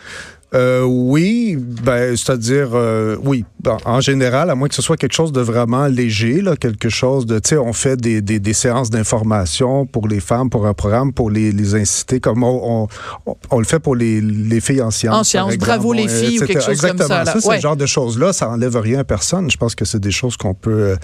Euh, 0.54 0.82
oui, 0.82 1.58
ben, 1.58 2.16
c'est-à-dire, 2.16 2.70
euh, 2.72 3.16
oui, 3.22 3.44
en 3.84 4.00
général, 4.00 4.48
à 4.48 4.54
moins 4.54 4.68
que 4.68 4.74
ce 4.74 4.80
soit 4.80 4.96
quelque 4.96 5.12
chose 5.12 5.30
de 5.30 5.42
vraiment 5.42 5.86
léger, 5.86 6.40
là, 6.40 6.56
quelque 6.56 6.88
chose 6.88 7.26
de, 7.26 7.38
tu 7.38 7.50
sais, 7.50 7.58
on 7.58 7.74
fait 7.74 8.00
des, 8.00 8.22
des, 8.22 8.38
des 8.40 8.52
séances 8.54 8.88
d'information 8.88 9.84
pour 9.84 10.08
les 10.08 10.20
femmes, 10.20 10.48
pour 10.48 10.66
un 10.66 10.72
programme, 10.72 11.12
pour 11.12 11.30
les, 11.30 11.52
les 11.52 11.74
inciter, 11.74 12.18
comme 12.18 12.42
on, 12.44 12.88
on, 13.26 13.36
on, 13.50 13.58
le 13.58 13.66
fait 13.66 13.78
pour 13.78 13.94
les, 13.94 14.22
les 14.22 14.60
filles 14.62 14.80
en 14.80 14.90
sciences. 14.90 15.16
En 15.16 15.24
sciences, 15.24 15.58
bravo 15.58 15.92
les 15.92 16.08
filles, 16.08 16.40
ou 16.40 16.46
quelque 16.46 16.60
chose 16.60 16.70
Exactement. 16.70 17.08
comme 17.08 17.26
ça. 17.26 17.32
ça 17.32 17.40
c'est 17.40 17.60
genre 17.60 17.76
de 17.76 17.86
choses-là, 17.86 18.32
ça 18.32 18.48
enlève 18.48 18.76
rien 18.76 19.00
à 19.00 19.04
personne. 19.04 19.50
Je 19.50 19.56
pense 19.58 19.74
que 19.74 19.84
c'est 19.84 20.00
des 20.00 20.10
choses 20.10 20.38
qu'on 20.38 20.54
peut... 20.54 20.70
Euh, 20.70 20.96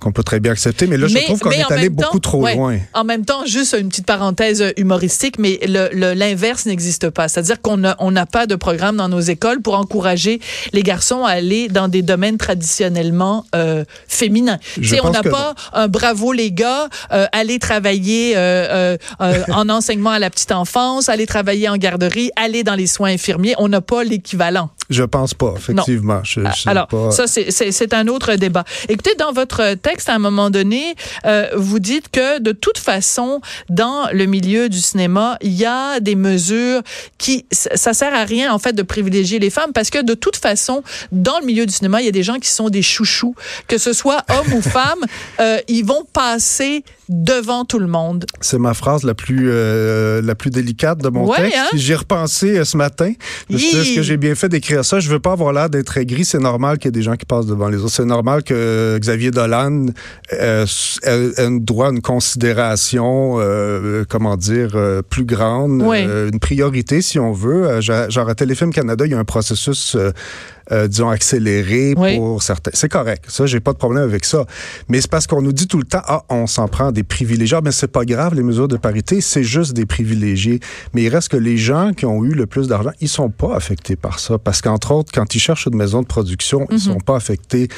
qu'on 0.00 0.12
peut 0.12 0.22
très 0.22 0.40
bien 0.40 0.52
accepter. 0.52 0.86
Mais 0.86 0.96
là, 0.96 1.06
je 1.06 1.16
trouve 1.18 1.38
qu'on 1.40 1.50
est 1.50 1.70
allé 1.70 1.88
beaucoup 1.88 2.20
trop 2.20 2.40
loin. 2.46 2.78
En 2.94 3.04
même 3.04 3.24
temps, 3.24 3.44
juste 3.46 3.76
une 3.78 3.88
petite 3.88 4.06
parenthèse 4.06 4.64
humoristique, 4.76 5.38
mais 5.38 5.60
l'inverse 5.66 6.66
n'existe 6.66 7.10
pas. 7.10 7.28
C'est-à-dire 7.28 7.60
qu'on 7.60 7.76
n'a 7.76 7.96
on 7.98 8.12
pas 8.30 8.46
de 8.46 8.54
programme 8.54 8.96
dans 8.96 9.08
nos 9.08 9.20
écoles 9.20 9.62
pour 9.62 9.74
encourager 9.78 10.40
les 10.72 10.82
garçons 10.82 11.24
à 11.24 11.30
aller 11.30 11.68
dans 11.68 11.88
des 11.88 12.02
domaines 12.02 12.36
traditionnellement 12.36 13.46
euh, 13.54 13.84
féminins. 14.08 14.58
on 15.02 15.10
n'a 15.10 15.22
pas 15.22 15.54
un 15.72 15.88
bravo 15.88 16.32
les 16.32 16.52
gars, 16.52 16.88
euh, 17.12 17.26
aller 17.32 17.58
travailler 17.58 18.34
euh, 18.36 18.96
euh, 19.20 19.42
en 19.52 19.68
enseignement 19.78 20.10
à 20.10 20.18
la 20.18 20.30
petite 20.30 20.52
enfance, 20.52 21.08
aller 21.08 21.26
travailler 21.26 21.68
en 21.68 21.76
garderie, 21.76 22.30
aller 22.36 22.64
dans 22.64 22.74
les 22.74 22.86
soins 22.86 23.10
infirmiers. 23.10 23.54
On 23.58 23.68
n'a 23.68 23.80
pas 23.80 24.04
l'équivalent. 24.04 24.70
Je 24.90 25.04
pense 25.04 25.34
pas, 25.34 25.54
effectivement. 25.56 26.20
Je, 26.24 26.40
je 26.40 26.68
Alors, 26.68 26.88
ça, 27.12 27.26
c'est 27.28 27.94
un 27.94 28.08
autre 28.08 28.34
débat. 28.34 28.64
Écoutez, 28.88 29.14
dans 29.14 29.32
votre 29.32 29.74
texte, 29.74 30.08
à 30.08 30.14
un 30.14 30.18
moment 30.18 30.50
donné, 30.50 30.96
euh, 31.26 31.48
vous 31.56 31.78
dites 31.78 32.10
que 32.10 32.40
de 32.40 32.50
toute 32.50 32.78
façon, 32.78 33.40
dans 33.68 34.08
le 34.12 34.26
milieu 34.26 34.68
du 34.68 34.78
cinéma, 34.80 35.38
il 35.42 35.52
y 35.52 35.64
a 35.64 36.00
des 36.00 36.16
mesures 36.16 36.82
qui, 37.18 37.46
ça 37.52 37.92
sert 37.92 38.12
à 38.12 38.24
rien, 38.24 38.52
en 38.52 38.58
fait, 38.58 38.72
de 38.72 38.82
privilégier 38.82 39.38
les 39.38 39.50
femmes 39.50 39.72
parce 39.72 39.90
que 39.90 40.02
de 40.02 40.14
toute 40.14 40.36
façon, 40.36 40.82
dans 41.12 41.38
le 41.38 41.46
milieu 41.46 41.66
du 41.66 41.72
cinéma, 41.72 42.02
il 42.02 42.06
y 42.06 42.08
a 42.08 42.12
des 42.12 42.24
gens 42.24 42.40
qui 42.40 42.48
sont 42.48 42.68
des 42.68 42.82
chouchous, 42.82 43.36
que 43.68 43.78
ce 43.78 43.92
soit 43.92 44.24
hommes 44.28 44.54
ou 44.54 44.60
femmes, 44.62 45.04
euh, 45.40 45.58
ils 45.68 45.84
vont 45.84 46.04
passer 46.12 46.84
devant 47.08 47.64
tout 47.64 47.78
le 47.78 47.86
monde. 47.86 48.24
C'est 48.40 48.58
ma 48.58 48.74
phrase 48.74 49.02
la 49.02 49.14
plus 49.14 49.48
euh, 49.50 50.22
la 50.22 50.34
plus 50.34 50.50
délicate 50.50 50.98
de 50.98 51.08
mon 51.08 51.28
texte. 51.32 51.56
Hein? 51.56 51.66
J'y 51.74 51.92
ai 51.92 51.96
repensé 51.96 52.64
ce 52.64 52.76
matin. 52.76 53.12
Est-ce 53.50 53.96
que 53.96 54.02
j'ai 54.02 54.16
bien 54.16 54.34
fait 54.34 54.48
d'écrire 54.48 54.79
ça? 54.82 55.00
Je 55.00 55.08
veux 55.08 55.18
pas 55.18 55.32
avoir 55.32 55.52
l'air 55.52 55.70
d'être 55.70 55.96
aigri. 55.96 56.24
C'est 56.24 56.38
normal 56.38 56.78
qu'il 56.78 56.86
y 56.86 56.88
ait 56.88 56.92
des 56.92 57.02
gens 57.02 57.16
qui 57.16 57.26
passent 57.26 57.46
devant 57.46 57.68
les 57.68 57.78
autres. 57.78 57.92
C'est 57.92 58.04
normal 58.04 58.42
que 58.42 58.98
Xavier 58.98 59.30
Dolan 59.30 59.86
euh, 60.32 60.66
ait 61.02 61.40
un 61.40 61.52
droit 61.52 61.88
à 61.88 61.90
une 61.90 62.02
considération, 62.02 63.36
euh, 63.38 64.04
comment 64.08 64.36
dire, 64.36 64.72
euh, 64.74 65.02
plus 65.02 65.24
grande, 65.24 65.82
une 65.82 66.40
priorité 66.40 67.02
si 67.02 67.18
on 67.18 67.32
veut. 67.32 67.80
genre 67.80 68.28
à 68.28 68.34
Téléfilm 68.34 68.72
Canada, 68.72 69.06
il 69.06 69.12
y 69.12 69.14
a 69.14 69.18
un 69.18 69.24
processus 69.24 69.96
euh, 70.72 70.88
disons, 70.88 71.08
accéléré 71.08 71.94
pour 71.94 72.42
certains. 72.42 72.70
C'est 72.74 72.88
correct. 72.88 73.24
Ça, 73.28 73.46
j'ai 73.46 73.60
pas 73.60 73.72
de 73.72 73.78
problème 73.78 74.04
avec 74.04 74.24
ça. 74.24 74.44
Mais 74.88 75.00
c'est 75.00 75.10
parce 75.10 75.26
qu'on 75.26 75.42
nous 75.42 75.52
dit 75.52 75.66
tout 75.66 75.78
le 75.78 75.84
temps, 75.84 76.02
ah, 76.06 76.22
on 76.28 76.46
s'en 76.46 76.68
prend 76.68 76.92
des 76.92 77.02
privilégiés. 77.02 77.56
Ah, 77.58 77.60
mais 77.62 77.72
c'est 77.72 77.88
pas 77.88 78.04
grave, 78.04 78.34
les 78.34 78.42
mesures 78.42 78.68
de 78.68 78.76
parité, 78.76 79.20
c'est 79.20 79.42
juste 79.42 79.72
des 79.72 79.86
privilégiés. 79.86 80.60
Mais 80.94 81.02
il 81.02 81.08
reste 81.08 81.28
que 81.28 81.36
les 81.36 81.56
gens 81.56 81.92
qui 81.92 82.06
ont 82.06 82.24
eu 82.24 82.34
le 82.34 82.46
plus 82.46 82.68
d'argent, 82.68 82.90
ils 83.00 83.08
sont 83.08 83.30
pas 83.30 83.56
affectés 83.56 83.96
par 83.96 84.20
ça. 84.20 84.38
Parce 84.38 84.62
qu'entre 84.62 84.92
autres, 84.92 85.10
quand 85.12 85.34
ils 85.34 85.40
cherchent 85.40 85.66
une 85.66 85.76
maison 85.76 86.02
de 86.02 86.06
production, 86.06 86.66
ils 86.70 86.74
mhm. 86.74 86.80
sont 86.80 87.00
pas 87.00 87.16
affectés. 87.16 87.68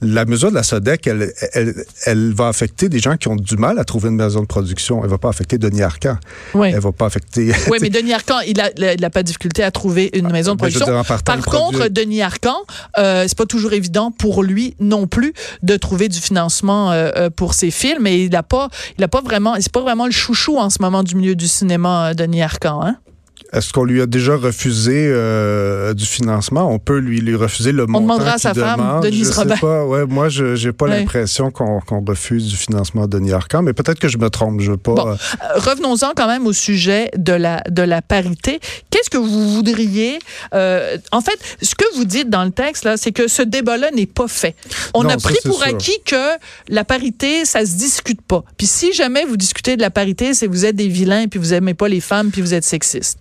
La 0.00 0.24
mesure 0.24 0.50
de 0.50 0.56
la 0.56 0.62
SODEC, 0.62 1.06
elle, 1.06 1.32
elle, 1.52 1.84
elle, 2.04 2.32
va 2.32 2.48
affecter 2.48 2.88
des 2.88 2.98
gens 2.98 3.16
qui 3.16 3.28
ont 3.28 3.36
du 3.36 3.56
mal 3.56 3.78
à 3.78 3.84
trouver 3.84 4.08
une 4.08 4.16
maison 4.16 4.40
de 4.40 4.46
production. 4.46 5.04
Elle 5.04 5.10
va 5.10 5.18
pas 5.18 5.28
affecter 5.28 5.58
Denis 5.58 5.82
Arcand. 5.82 6.16
Oui. 6.54 6.70
Elle 6.74 6.80
va 6.80 6.92
pas 6.92 7.06
affecter... 7.06 7.52
Oui, 7.70 7.78
mais 7.82 7.90
Denis 7.90 8.12
Arcand, 8.12 8.40
il 8.46 8.60
a, 8.60 8.70
il 8.76 9.04
a 9.04 9.10
pas 9.10 9.22
de 9.22 9.26
difficulté 9.26 9.62
à 9.62 9.70
trouver 9.70 10.10
une 10.14 10.30
maison 10.30 10.54
de 10.54 10.60
ben, 10.60 10.70
production. 10.70 11.04
par 11.24 11.44
contre, 11.44 11.88
Denis 11.88 12.22
Arcan, 12.22 12.39
euh, 12.98 13.24
c'est 13.26 13.36
pas 13.36 13.46
toujours 13.46 13.72
évident 13.72 14.10
pour 14.10 14.42
lui 14.42 14.74
non 14.80 15.06
plus 15.06 15.32
de 15.62 15.76
trouver 15.76 16.08
du 16.08 16.20
financement 16.20 16.92
euh, 16.92 17.10
euh, 17.16 17.30
pour 17.30 17.54
ses 17.54 17.70
films. 17.70 18.06
Et 18.06 18.24
il 18.24 18.36
a 18.36 18.42
pas, 18.42 18.68
il 18.98 19.04
a 19.04 19.08
pas 19.08 19.20
vraiment, 19.20 19.54
c'est 19.58 19.72
pas 19.72 19.80
vraiment 19.80 20.06
le 20.06 20.12
chouchou 20.12 20.58
en 20.58 20.70
ce 20.70 20.78
moment 20.80 21.02
du 21.02 21.16
milieu 21.16 21.34
du 21.34 21.48
cinéma, 21.48 22.14
Denis 22.14 22.42
Arcan. 22.42 22.82
Hein? 22.82 22.96
Est-ce 23.52 23.72
qu'on 23.72 23.84
lui 23.84 24.00
a 24.00 24.06
déjà 24.06 24.36
refusé 24.36 25.06
euh, 25.08 25.92
du 25.92 26.06
financement? 26.06 26.72
On 26.72 26.78
peut 26.78 26.98
lui, 26.98 27.20
lui 27.20 27.34
refuser 27.34 27.72
le 27.72 27.86
montant 27.86 27.98
On 27.98 28.02
demandera 28.02 28.32
à 28.34 28.38
sa 28.38 28.54
femme, 28.54 29.00
Denise 29.02 29.32
je 29.32 29.36
Robert. 29.36 29.56
Sais 29.56 29.60
pas. 29.60 29.84
Ouais, 29.84 30.06
moi, 30.06 30.28
je 30.28 30.66
n'ai 30.66 30.72
pas 30.72 30.86
ouais. 30.86 31.00
l'impression 31.00 31.50
qu'on 31.50 31.80
qu 31.80 31.94
refuse 32.06 32.46
du 32.46 32.56
financement 32.56 33.06
de 33.08 33.18
Denis 33.18 33.32
Arcand, 33.32 33.62
mais 33.62 33.72
peut-être 33.72 33.98
que 33.98 34.08
je 34.08 34.18
me 34.18 34.30
trompe. 34.30 34.60
Je 34.60 34.70
veux 34.70 34.76
pas. 34.76 34.94
Bon, 34.94 35.08
euh, 35.08 35.14
revenons-en 35.56 36.12
quand 36.16 36.28
même 36.28 36.46
au 36.46 36.52
sujet 36.52 37.10
de 37.16 37.32
la, 37.32 37.62
de 37.68 37.82
la 37.82 38.02
parité. 38.02 38.60
Qu'est-ce 38.90 39.10
que 39.10 39.18
vous 39.18 39.54
voudriez? 39.54 40.18
Euh, 40.54 40.96
en 41.10 41.20
fait, 41.20 41.38
ce 41.60 41.74
que 41.74 41.84
vous 41.96 42.04
dites 42.04 42.30
dans 42.30 42.44
le 42.44 42.52
texte, 42.52 42.84
là, 42.84 42.96
c'est 42.96 43.12
que 43.12 43.26
ce 43.26 43.42
débat-là 43.42 43.90
n'est 43.90 44.06
pas 44.06 44.28
fait. 44.28 44.54
On 44.94 45.02
Non, 45.02 45.10
a 45.10 45.16
pris 45.16 45.34
pour 45.44 45.58
sûr. 45.64 45.66
acquis 45.74 45.98
que 46.06 46.38
la 46.68 46.84
parité, 46.84 47.44
ça 47.44 47.66
se 47.66 47.72
discute 47.74 48.22
pas. 48.22 48.44
Puis 48.56 48.66
si 48.68 48.92
jamais 48.92 49.24
vous 49.24 49.36
discutez 49.36 49.76
de 49.76 49.82
la 49.82 49.90
parité, 49.90 50.34
c'est 50.34 50.46
que 50.46 50.52
vous 50.52 50.66
êtes 50.66 50.76
des 50.76 50.88
vilains, 50.88 51.26
puis 51.26 51.40
vous 51.40 51.52
aimez 51.52 51.74
pas 51.74 51.88
les 51.88 52.00
femmes, 52.00 52.30
puis 52.30 52.42
vous 52.42 52.54
êtes 52.54 52.64
sexistes. 52.64 53.18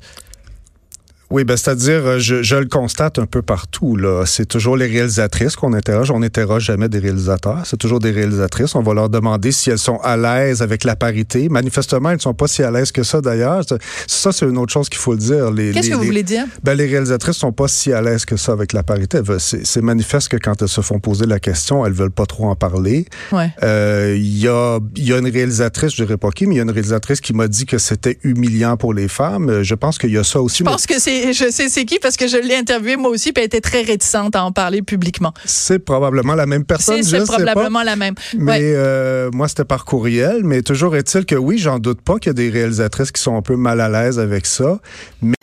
Oui, 1.31 1.43
ben, 1.43 1.55
c'est-à-dire, 1.57 2.05
euh, 2.05 2.19
je, 2.19 2.41
je 2.41 2.55
le 2.55 2.65
constate 2.65 3.19
un 3.19 3.25
peu 3.27 3.41
partout. 3.43 3.95
Là, 3.95 4.23
c'est 4.25 4.47
toujours 4.47 4.75
les 4.75 4.87
réalisatrices 4.87 5.55
qu'on 5.55 5.73
interroge. 5.73 6.09
On 6.09 6.19
n'interroge 6.19 6.63
jamais 6.63 6.89
des 6.89 6.97
réalisateurs. 6.99 7.61
C'est 7.65 7.77
toujours 7.77 7.99
des 7.99 8.09
réalisatrices. 8.11 8.73
On 8.73 8.81
va 8.81 8.93
leur 8.95 9.09
demander 9.09 9.51
si 9.51 9.69
elles 9.69 9.77
sont 9.77 9.97
à 10.03 10.17
l'aise 10.17 10.61
avec 10.63 10.83
la 10.83 10.95
parité. 10.95 11.47
Manifestement, 11.49 12.09
elles 12.09 12.15
ne 12.17 12.21
sont 12.21 12.33
pas 12.33 12.47
si 12.47 12.63
à 12.63 12.71
l'aise 12.71 12.91
que 12.91 13.03
ça. 13.03 13.21
D'ailleurs, 13.21 13.63
Ça, 14.07 14.31
c'est 14.31 14.45
une 14.47 14.57
autre 14.57 14.73
chose 14.73 14.89
qu'il 14.89 14.99
faut 14.99 15.11
le 15.13 15.19
dire. 15.19 15.51
Les, 15.51 15.71
Qu'est-ce 15.71 15.85
les- 15.85 15.91
que 15.91 15.95
vous 15.95 16.01
les- 16.01 16.07
voulez 16.07 16.23
dire? 16.23 16.45
Ben, 16.63 16.73
les 16.73 16.87
réalisatrices 16.87 17.37
sont 17.37 17.51
pas 17.51 17.67
si 17.67 17.93
à 17.93 18.01
l'aise 18.01 18.25
que 18.25 18.35
ça 18.37 18.51
avec 18.51 18.73
la 18.73 18.81
parité. 18.83 19.19
C'est 19.37 19.65
c'est 19.65 19.81
manifeste 19.81 20.29
que 20.29 20.37
quand 20.37 20.61
elles 20.61 20.67
se 20.67 20.81
font 20.81 20.99
poser 20.99 21.25
la 21.27 21.39
question, 21.39 21.85
elles 21.85 21.93
veulent 21.93 22.09
pas 22.11 22.25
trop 22.25 22.47
en 22.49 22.55
parler. 22.55 23.05
Ouais. 23.31 23.49
Euh, 23.63 24.15
Il 24.17 24.37
y, 24.39 24.47
a, 24.47 24.79
il 24.95 25.07
y 25.07 25.13
a 25.13 25.17
une 25.19 25.29
réalisatrice, 25.29 25.91
je 25.95 26.03
dirais 26.03 26.17
pas 26.17 26.31
qui, 26.31 26.47
mais 26.47 26.55
il 26.55 26.57
y 26.57 26.59
a 26.61 26.63
une 26.63 26.71
réalisatrice 26.71 27.21
qui 27.21 27.33
m'a 27.33 27.47
dit 27.47 27.65
que 27.65 27.77
c'était 27.77 28.17
humiliant 28.23 28.77
pour 28.77 28.93
les 28.93 29.07
femmes. 29.07 29.49
Euh, 29.49 29.63
Je 29.63 29.75
pense 29.75 29.97
qu'il 29.99 30.11
y 30.11 30.17
a 30.17 30.23
ça 30.23 30.41
aussi. 30.41 30.59
Je 30.59 30.63
pense 30.63 30.85
que 30.87 30.99
c'est, 30.99 31.18
je 31.33 31.49
sais 31.51 31.69
c'est 31.69 31.85
qui 31.85 31.99
parce 31.99 32.17
que 32.17 32.27
je 32.27 32.37
l'ai 32.37 32.55
interviewé 32.55 32.95
moi 32.97 33.09
aussi, 33.11 33.31
puis 33.31 33.41
elle 33.41 33.47
était 33.47 33.61
très 33.61 33.81
réticente 33.83 34.35
à 34.35 34.43
en 34.43 34.51
parler 34.51 34.81
publiquement. 34.81 35.33
C'est 35.45 35.79
probablement 35.79 36.35
la 36.35 36.45
même 36.45 36.63
personne. 36.65 37.03
C'est, 37.03 37.19
c'est 37.19 37.19
sais 37.25 37.25
pas. 37.25 37.43
probablement 37.53 37.83
la 37.83 37.95
même. 37.95 38.15
Mais 38.37 38.51
Ouais. 38.51 38.59
euh, 38.61 39.29
moi, 39.33 39.47
c'était 39.47 39.65
par 39.65 39.85
courriel. 39.85 40.41
Mais 40.43 40.61
toujours 40.61 40.95
est-il 40.95 41.25
que 41.25 41.35
oui, 41.35 41.57
j'en 41.57 41.79
doute 41.79 42.01
pas 42.01 42.17
qu'il 42.19 42.29
y 42.29 42.31
a 42.31 42.33
des 42.33 42.49
réalisatrices 42.49 43.11
qui 43.11 43.21
sont 43.21 43.35
un 43.37 43.41
peu 43.41 43.55
mal 43.55 43.79
à 43.81 43.89
l'aise 43.89 44.19
avec 44.19 44.45
ça. 44.45 44.79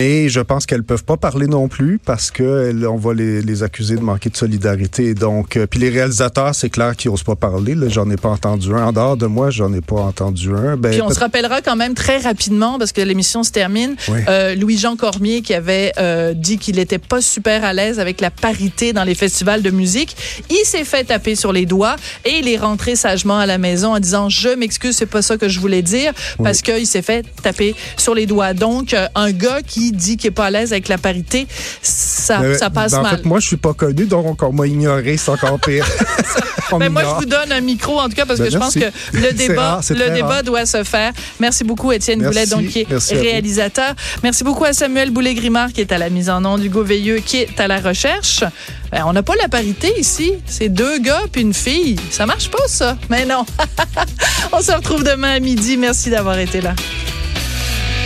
Mais 0.01 0.29
je 0.29 0.41
pense 0.41 0.67
qu'elles 0.67 0.85
peuvent 0.85 1.05
pas 1.05 1.17
parler 1.17 1.47
non 1.47 1.69
plus 1.69 1.99
parce 2.05 2.31
que 2.31 2.69
elles- 2.71 2.87
on 2.87 2.97
va 2.97 3.15
les, 3.15 3.43
les 3.43 3.63
accuser 3.63 3.97
de 3.97 4.01
manquer 4.03 4.31
de 4.31 4.37
solidarité. 4.37 5.15
Donc, 5.15 5.57
euh, 5.57 5.67
puis 5.67 5.81
les 5.81 5.91
réalisateurs, 5.91 6.55
c'est 6.55 6.71
clair 6.71 6.97
qu'ils 6.97 7.11
osent 7.11 7.23
pas 7.23 7.37
parler. 7.37 7.77
J'en 7.89 8.09
ai 8.11 8.17
pas 8.17 8.29
entendu 8.31 8.73
un. 8.73 8.87
En 8.87 8.93
dehors 8.93 9.17
de 9.17 9.27
moi, 9.27 9.51
j'en 9.51 9.73
ai 9.73 9.81
pas 9.81 9.97
entendu 9.97 10.51
un. 10.55 10.77
Ben, 10.77 10.91
Puis 10.93 11.03
on 11.03 11.11
se 11.11 11.19
rappellera 11.21 11.61
quand 11.63 11.77
même 11.77 11.95
très 11.95 12.19
rapidement, 12.19 12.79
parce 12.79 12.93
que 12.93 13.01
l'émission 13.01 13.43
se 13.43 13.51
termine, 13.51 13.97
Oui. 14.09 14.19
euh, 14.29 14.55
Louis-Jean 14.55 14.97
Cormier 14.97 15.43
qui 15.43 15.55
avait 15.55 15.66
euh, 15.69 16.35
dit 16.35 16.59
qu'il 16.59 16.77
n'était 16.77 16.99
pas 16.99 17.21
super 17.21 17.65
à 17.65 17.73
l'aise 17.73 17.99
avec 18.01 18.21
la 18.21 18.31
parité 18.31 18.93
dans 18.93 19.05
les 19.05 19.15
festivals 19.15 19.63
de 19.63 19.71
musique. 19.71 20.17
Il 20.51 20.65
s'est 20.65 20.85
fait 20.85 21.05
taper 21.05 21.35
sur 21.35 21.53
les 21.53 21.67
doigts 21.67 21.97
et 22.25 22.39
il 22.39 22.49
est 22.49 22.57
rentré 22.57 22.97
sagement 22.97 23.39
à 23.39 23.47
la 23.47 23.59
maison 23.59 23.95
en 23.95 24.01
disant 24.01 24.29
«Je 24.31 24.51
m'excuse, 24.51 24.97
c'est 24.97 25.07
pas 25.07 25.23
ça 25.23 25.37
que 25.37 25.49
je 25.49 25.61
voulais 25.61 25.83
dire», 25.83 26.13
parce 26.43 26.63
qu'il 26.63 26.87
s'est 26.87 27.03
fait 27.03 27.25
taper 27.43 27.75
sur 27.97 28.15
les 28.15 28.27
doigts. 28.27 28.55
Donc, 28.55 28.95
euh, 28.95 29.07
un 29.15 29.33
gars 29.33 29.61
qui 29.67 29.93
dit 29.93 30.17
qu'il 30.17 30.29
est 30.29 30.33
pas 30.33 30.47
à 30.47 30.51
l'aise 30.51 30.73
avec 30.73 30.89
la 30.89 30.99
parité, 30.99 31.47
ça, 31.83 32.39
Mais, 32.39 32.59
ça 32.59 32.71
passe 32.71 32.93
ben, 32.93 32.99
en 32.99 33.03
mal. 33.03 33.17
fait, 33.17 33.25
moi, 33.25 33.41
je 33.41 33.47
suis 33.47 33.57
pas 33.57 33.75
connu, 33.75 34.07
donc 34.07 34.43
on 34.43 34.53
m'a 34.53 34.67
ignoré, 34.67 35.17
c'est 35.17 35.31
encore 35.31 35.59
pire. 35.61 35.87
On 36.73 36.79
Ben, 36.79 36.91
moi, 36.91 37.03
je 37.05 37.15
vous 37.21 37.27
donne 37.27 37.53
un 37.53 37.61
micro, 37.61 38.01
en 38.01 38.09
tout 38.09 38.17
cas, 38.17 38.27
parce 38.27 38.41
Ben, 38.41 38.47
que 38.47 38.53
je 38.53 38.59
pense 38.59 38.75
que 38.75 38.91
le 39.13 39.33
débat, 39.35 39.75
rare, 39.77 39.83
le 39.91 40.11
débat 40.15 40.27
rare. 40.27 40.43
doit 40.43 40.67
se 40.67 40.83
faire. 40.83 41.13
Merci 41.39 41.63
beaucoup, 41.63 41.93
Étienne. 41.93 42.21
Boulet, 42.21 42.47
donc, 42.47 42.67
qui 42.67 42.81
est 42.81 42.91
Merci 42.91 43.15
réalisateur. 43.15 43.95
Merci 44.25 44.43
beaucoup 44.43 44.65
à 44.65 44.73
Samuel 44.73 45.11
Qui 45.73 45.81
est 45.81 45.93
à 45.93 45.99
la 45.99 46.11
mise 46.11 46.29
en 46.29 46.45
onde, 46.45 46.63
Hugo 46.63 46.83
Veilleux, 46.83 47.19
qui 47.19 47.39
est 47.39 47.59
à 47.61 47.67
la 47.67 47.81
recherche. 47.81 48.45
Ben, 48.93 49.05
on 49.07 49.13
n'a 49.13 49.23
pas 49.23 49.35
la 49.41 49.49
parité 49.49 49.93
ici. 49.99 50.33
C'est 50.45 50.69
deux 50.69 50.99
gars 50.99 51.23
puis 51.33 51.41
une 51.41 51.55
fille. 51.55 51.97
Ça 52.11 52.27
marche 52.27 52.51
pas, 52.51 52.67
ça. 52.67 52.99
Mais 53.09 53.25
non. 53.25 53.47
on 54.53 54.61
se 54.61 54.73
retrouve 54.73 55.03
demain 55.03 55.37
à 55.37 55.41
midi. 55.41 55.77
Merci 55.77 56.11
d'avoir 56.11 56.39
été 56.39 56.61
là. 56.61 56.75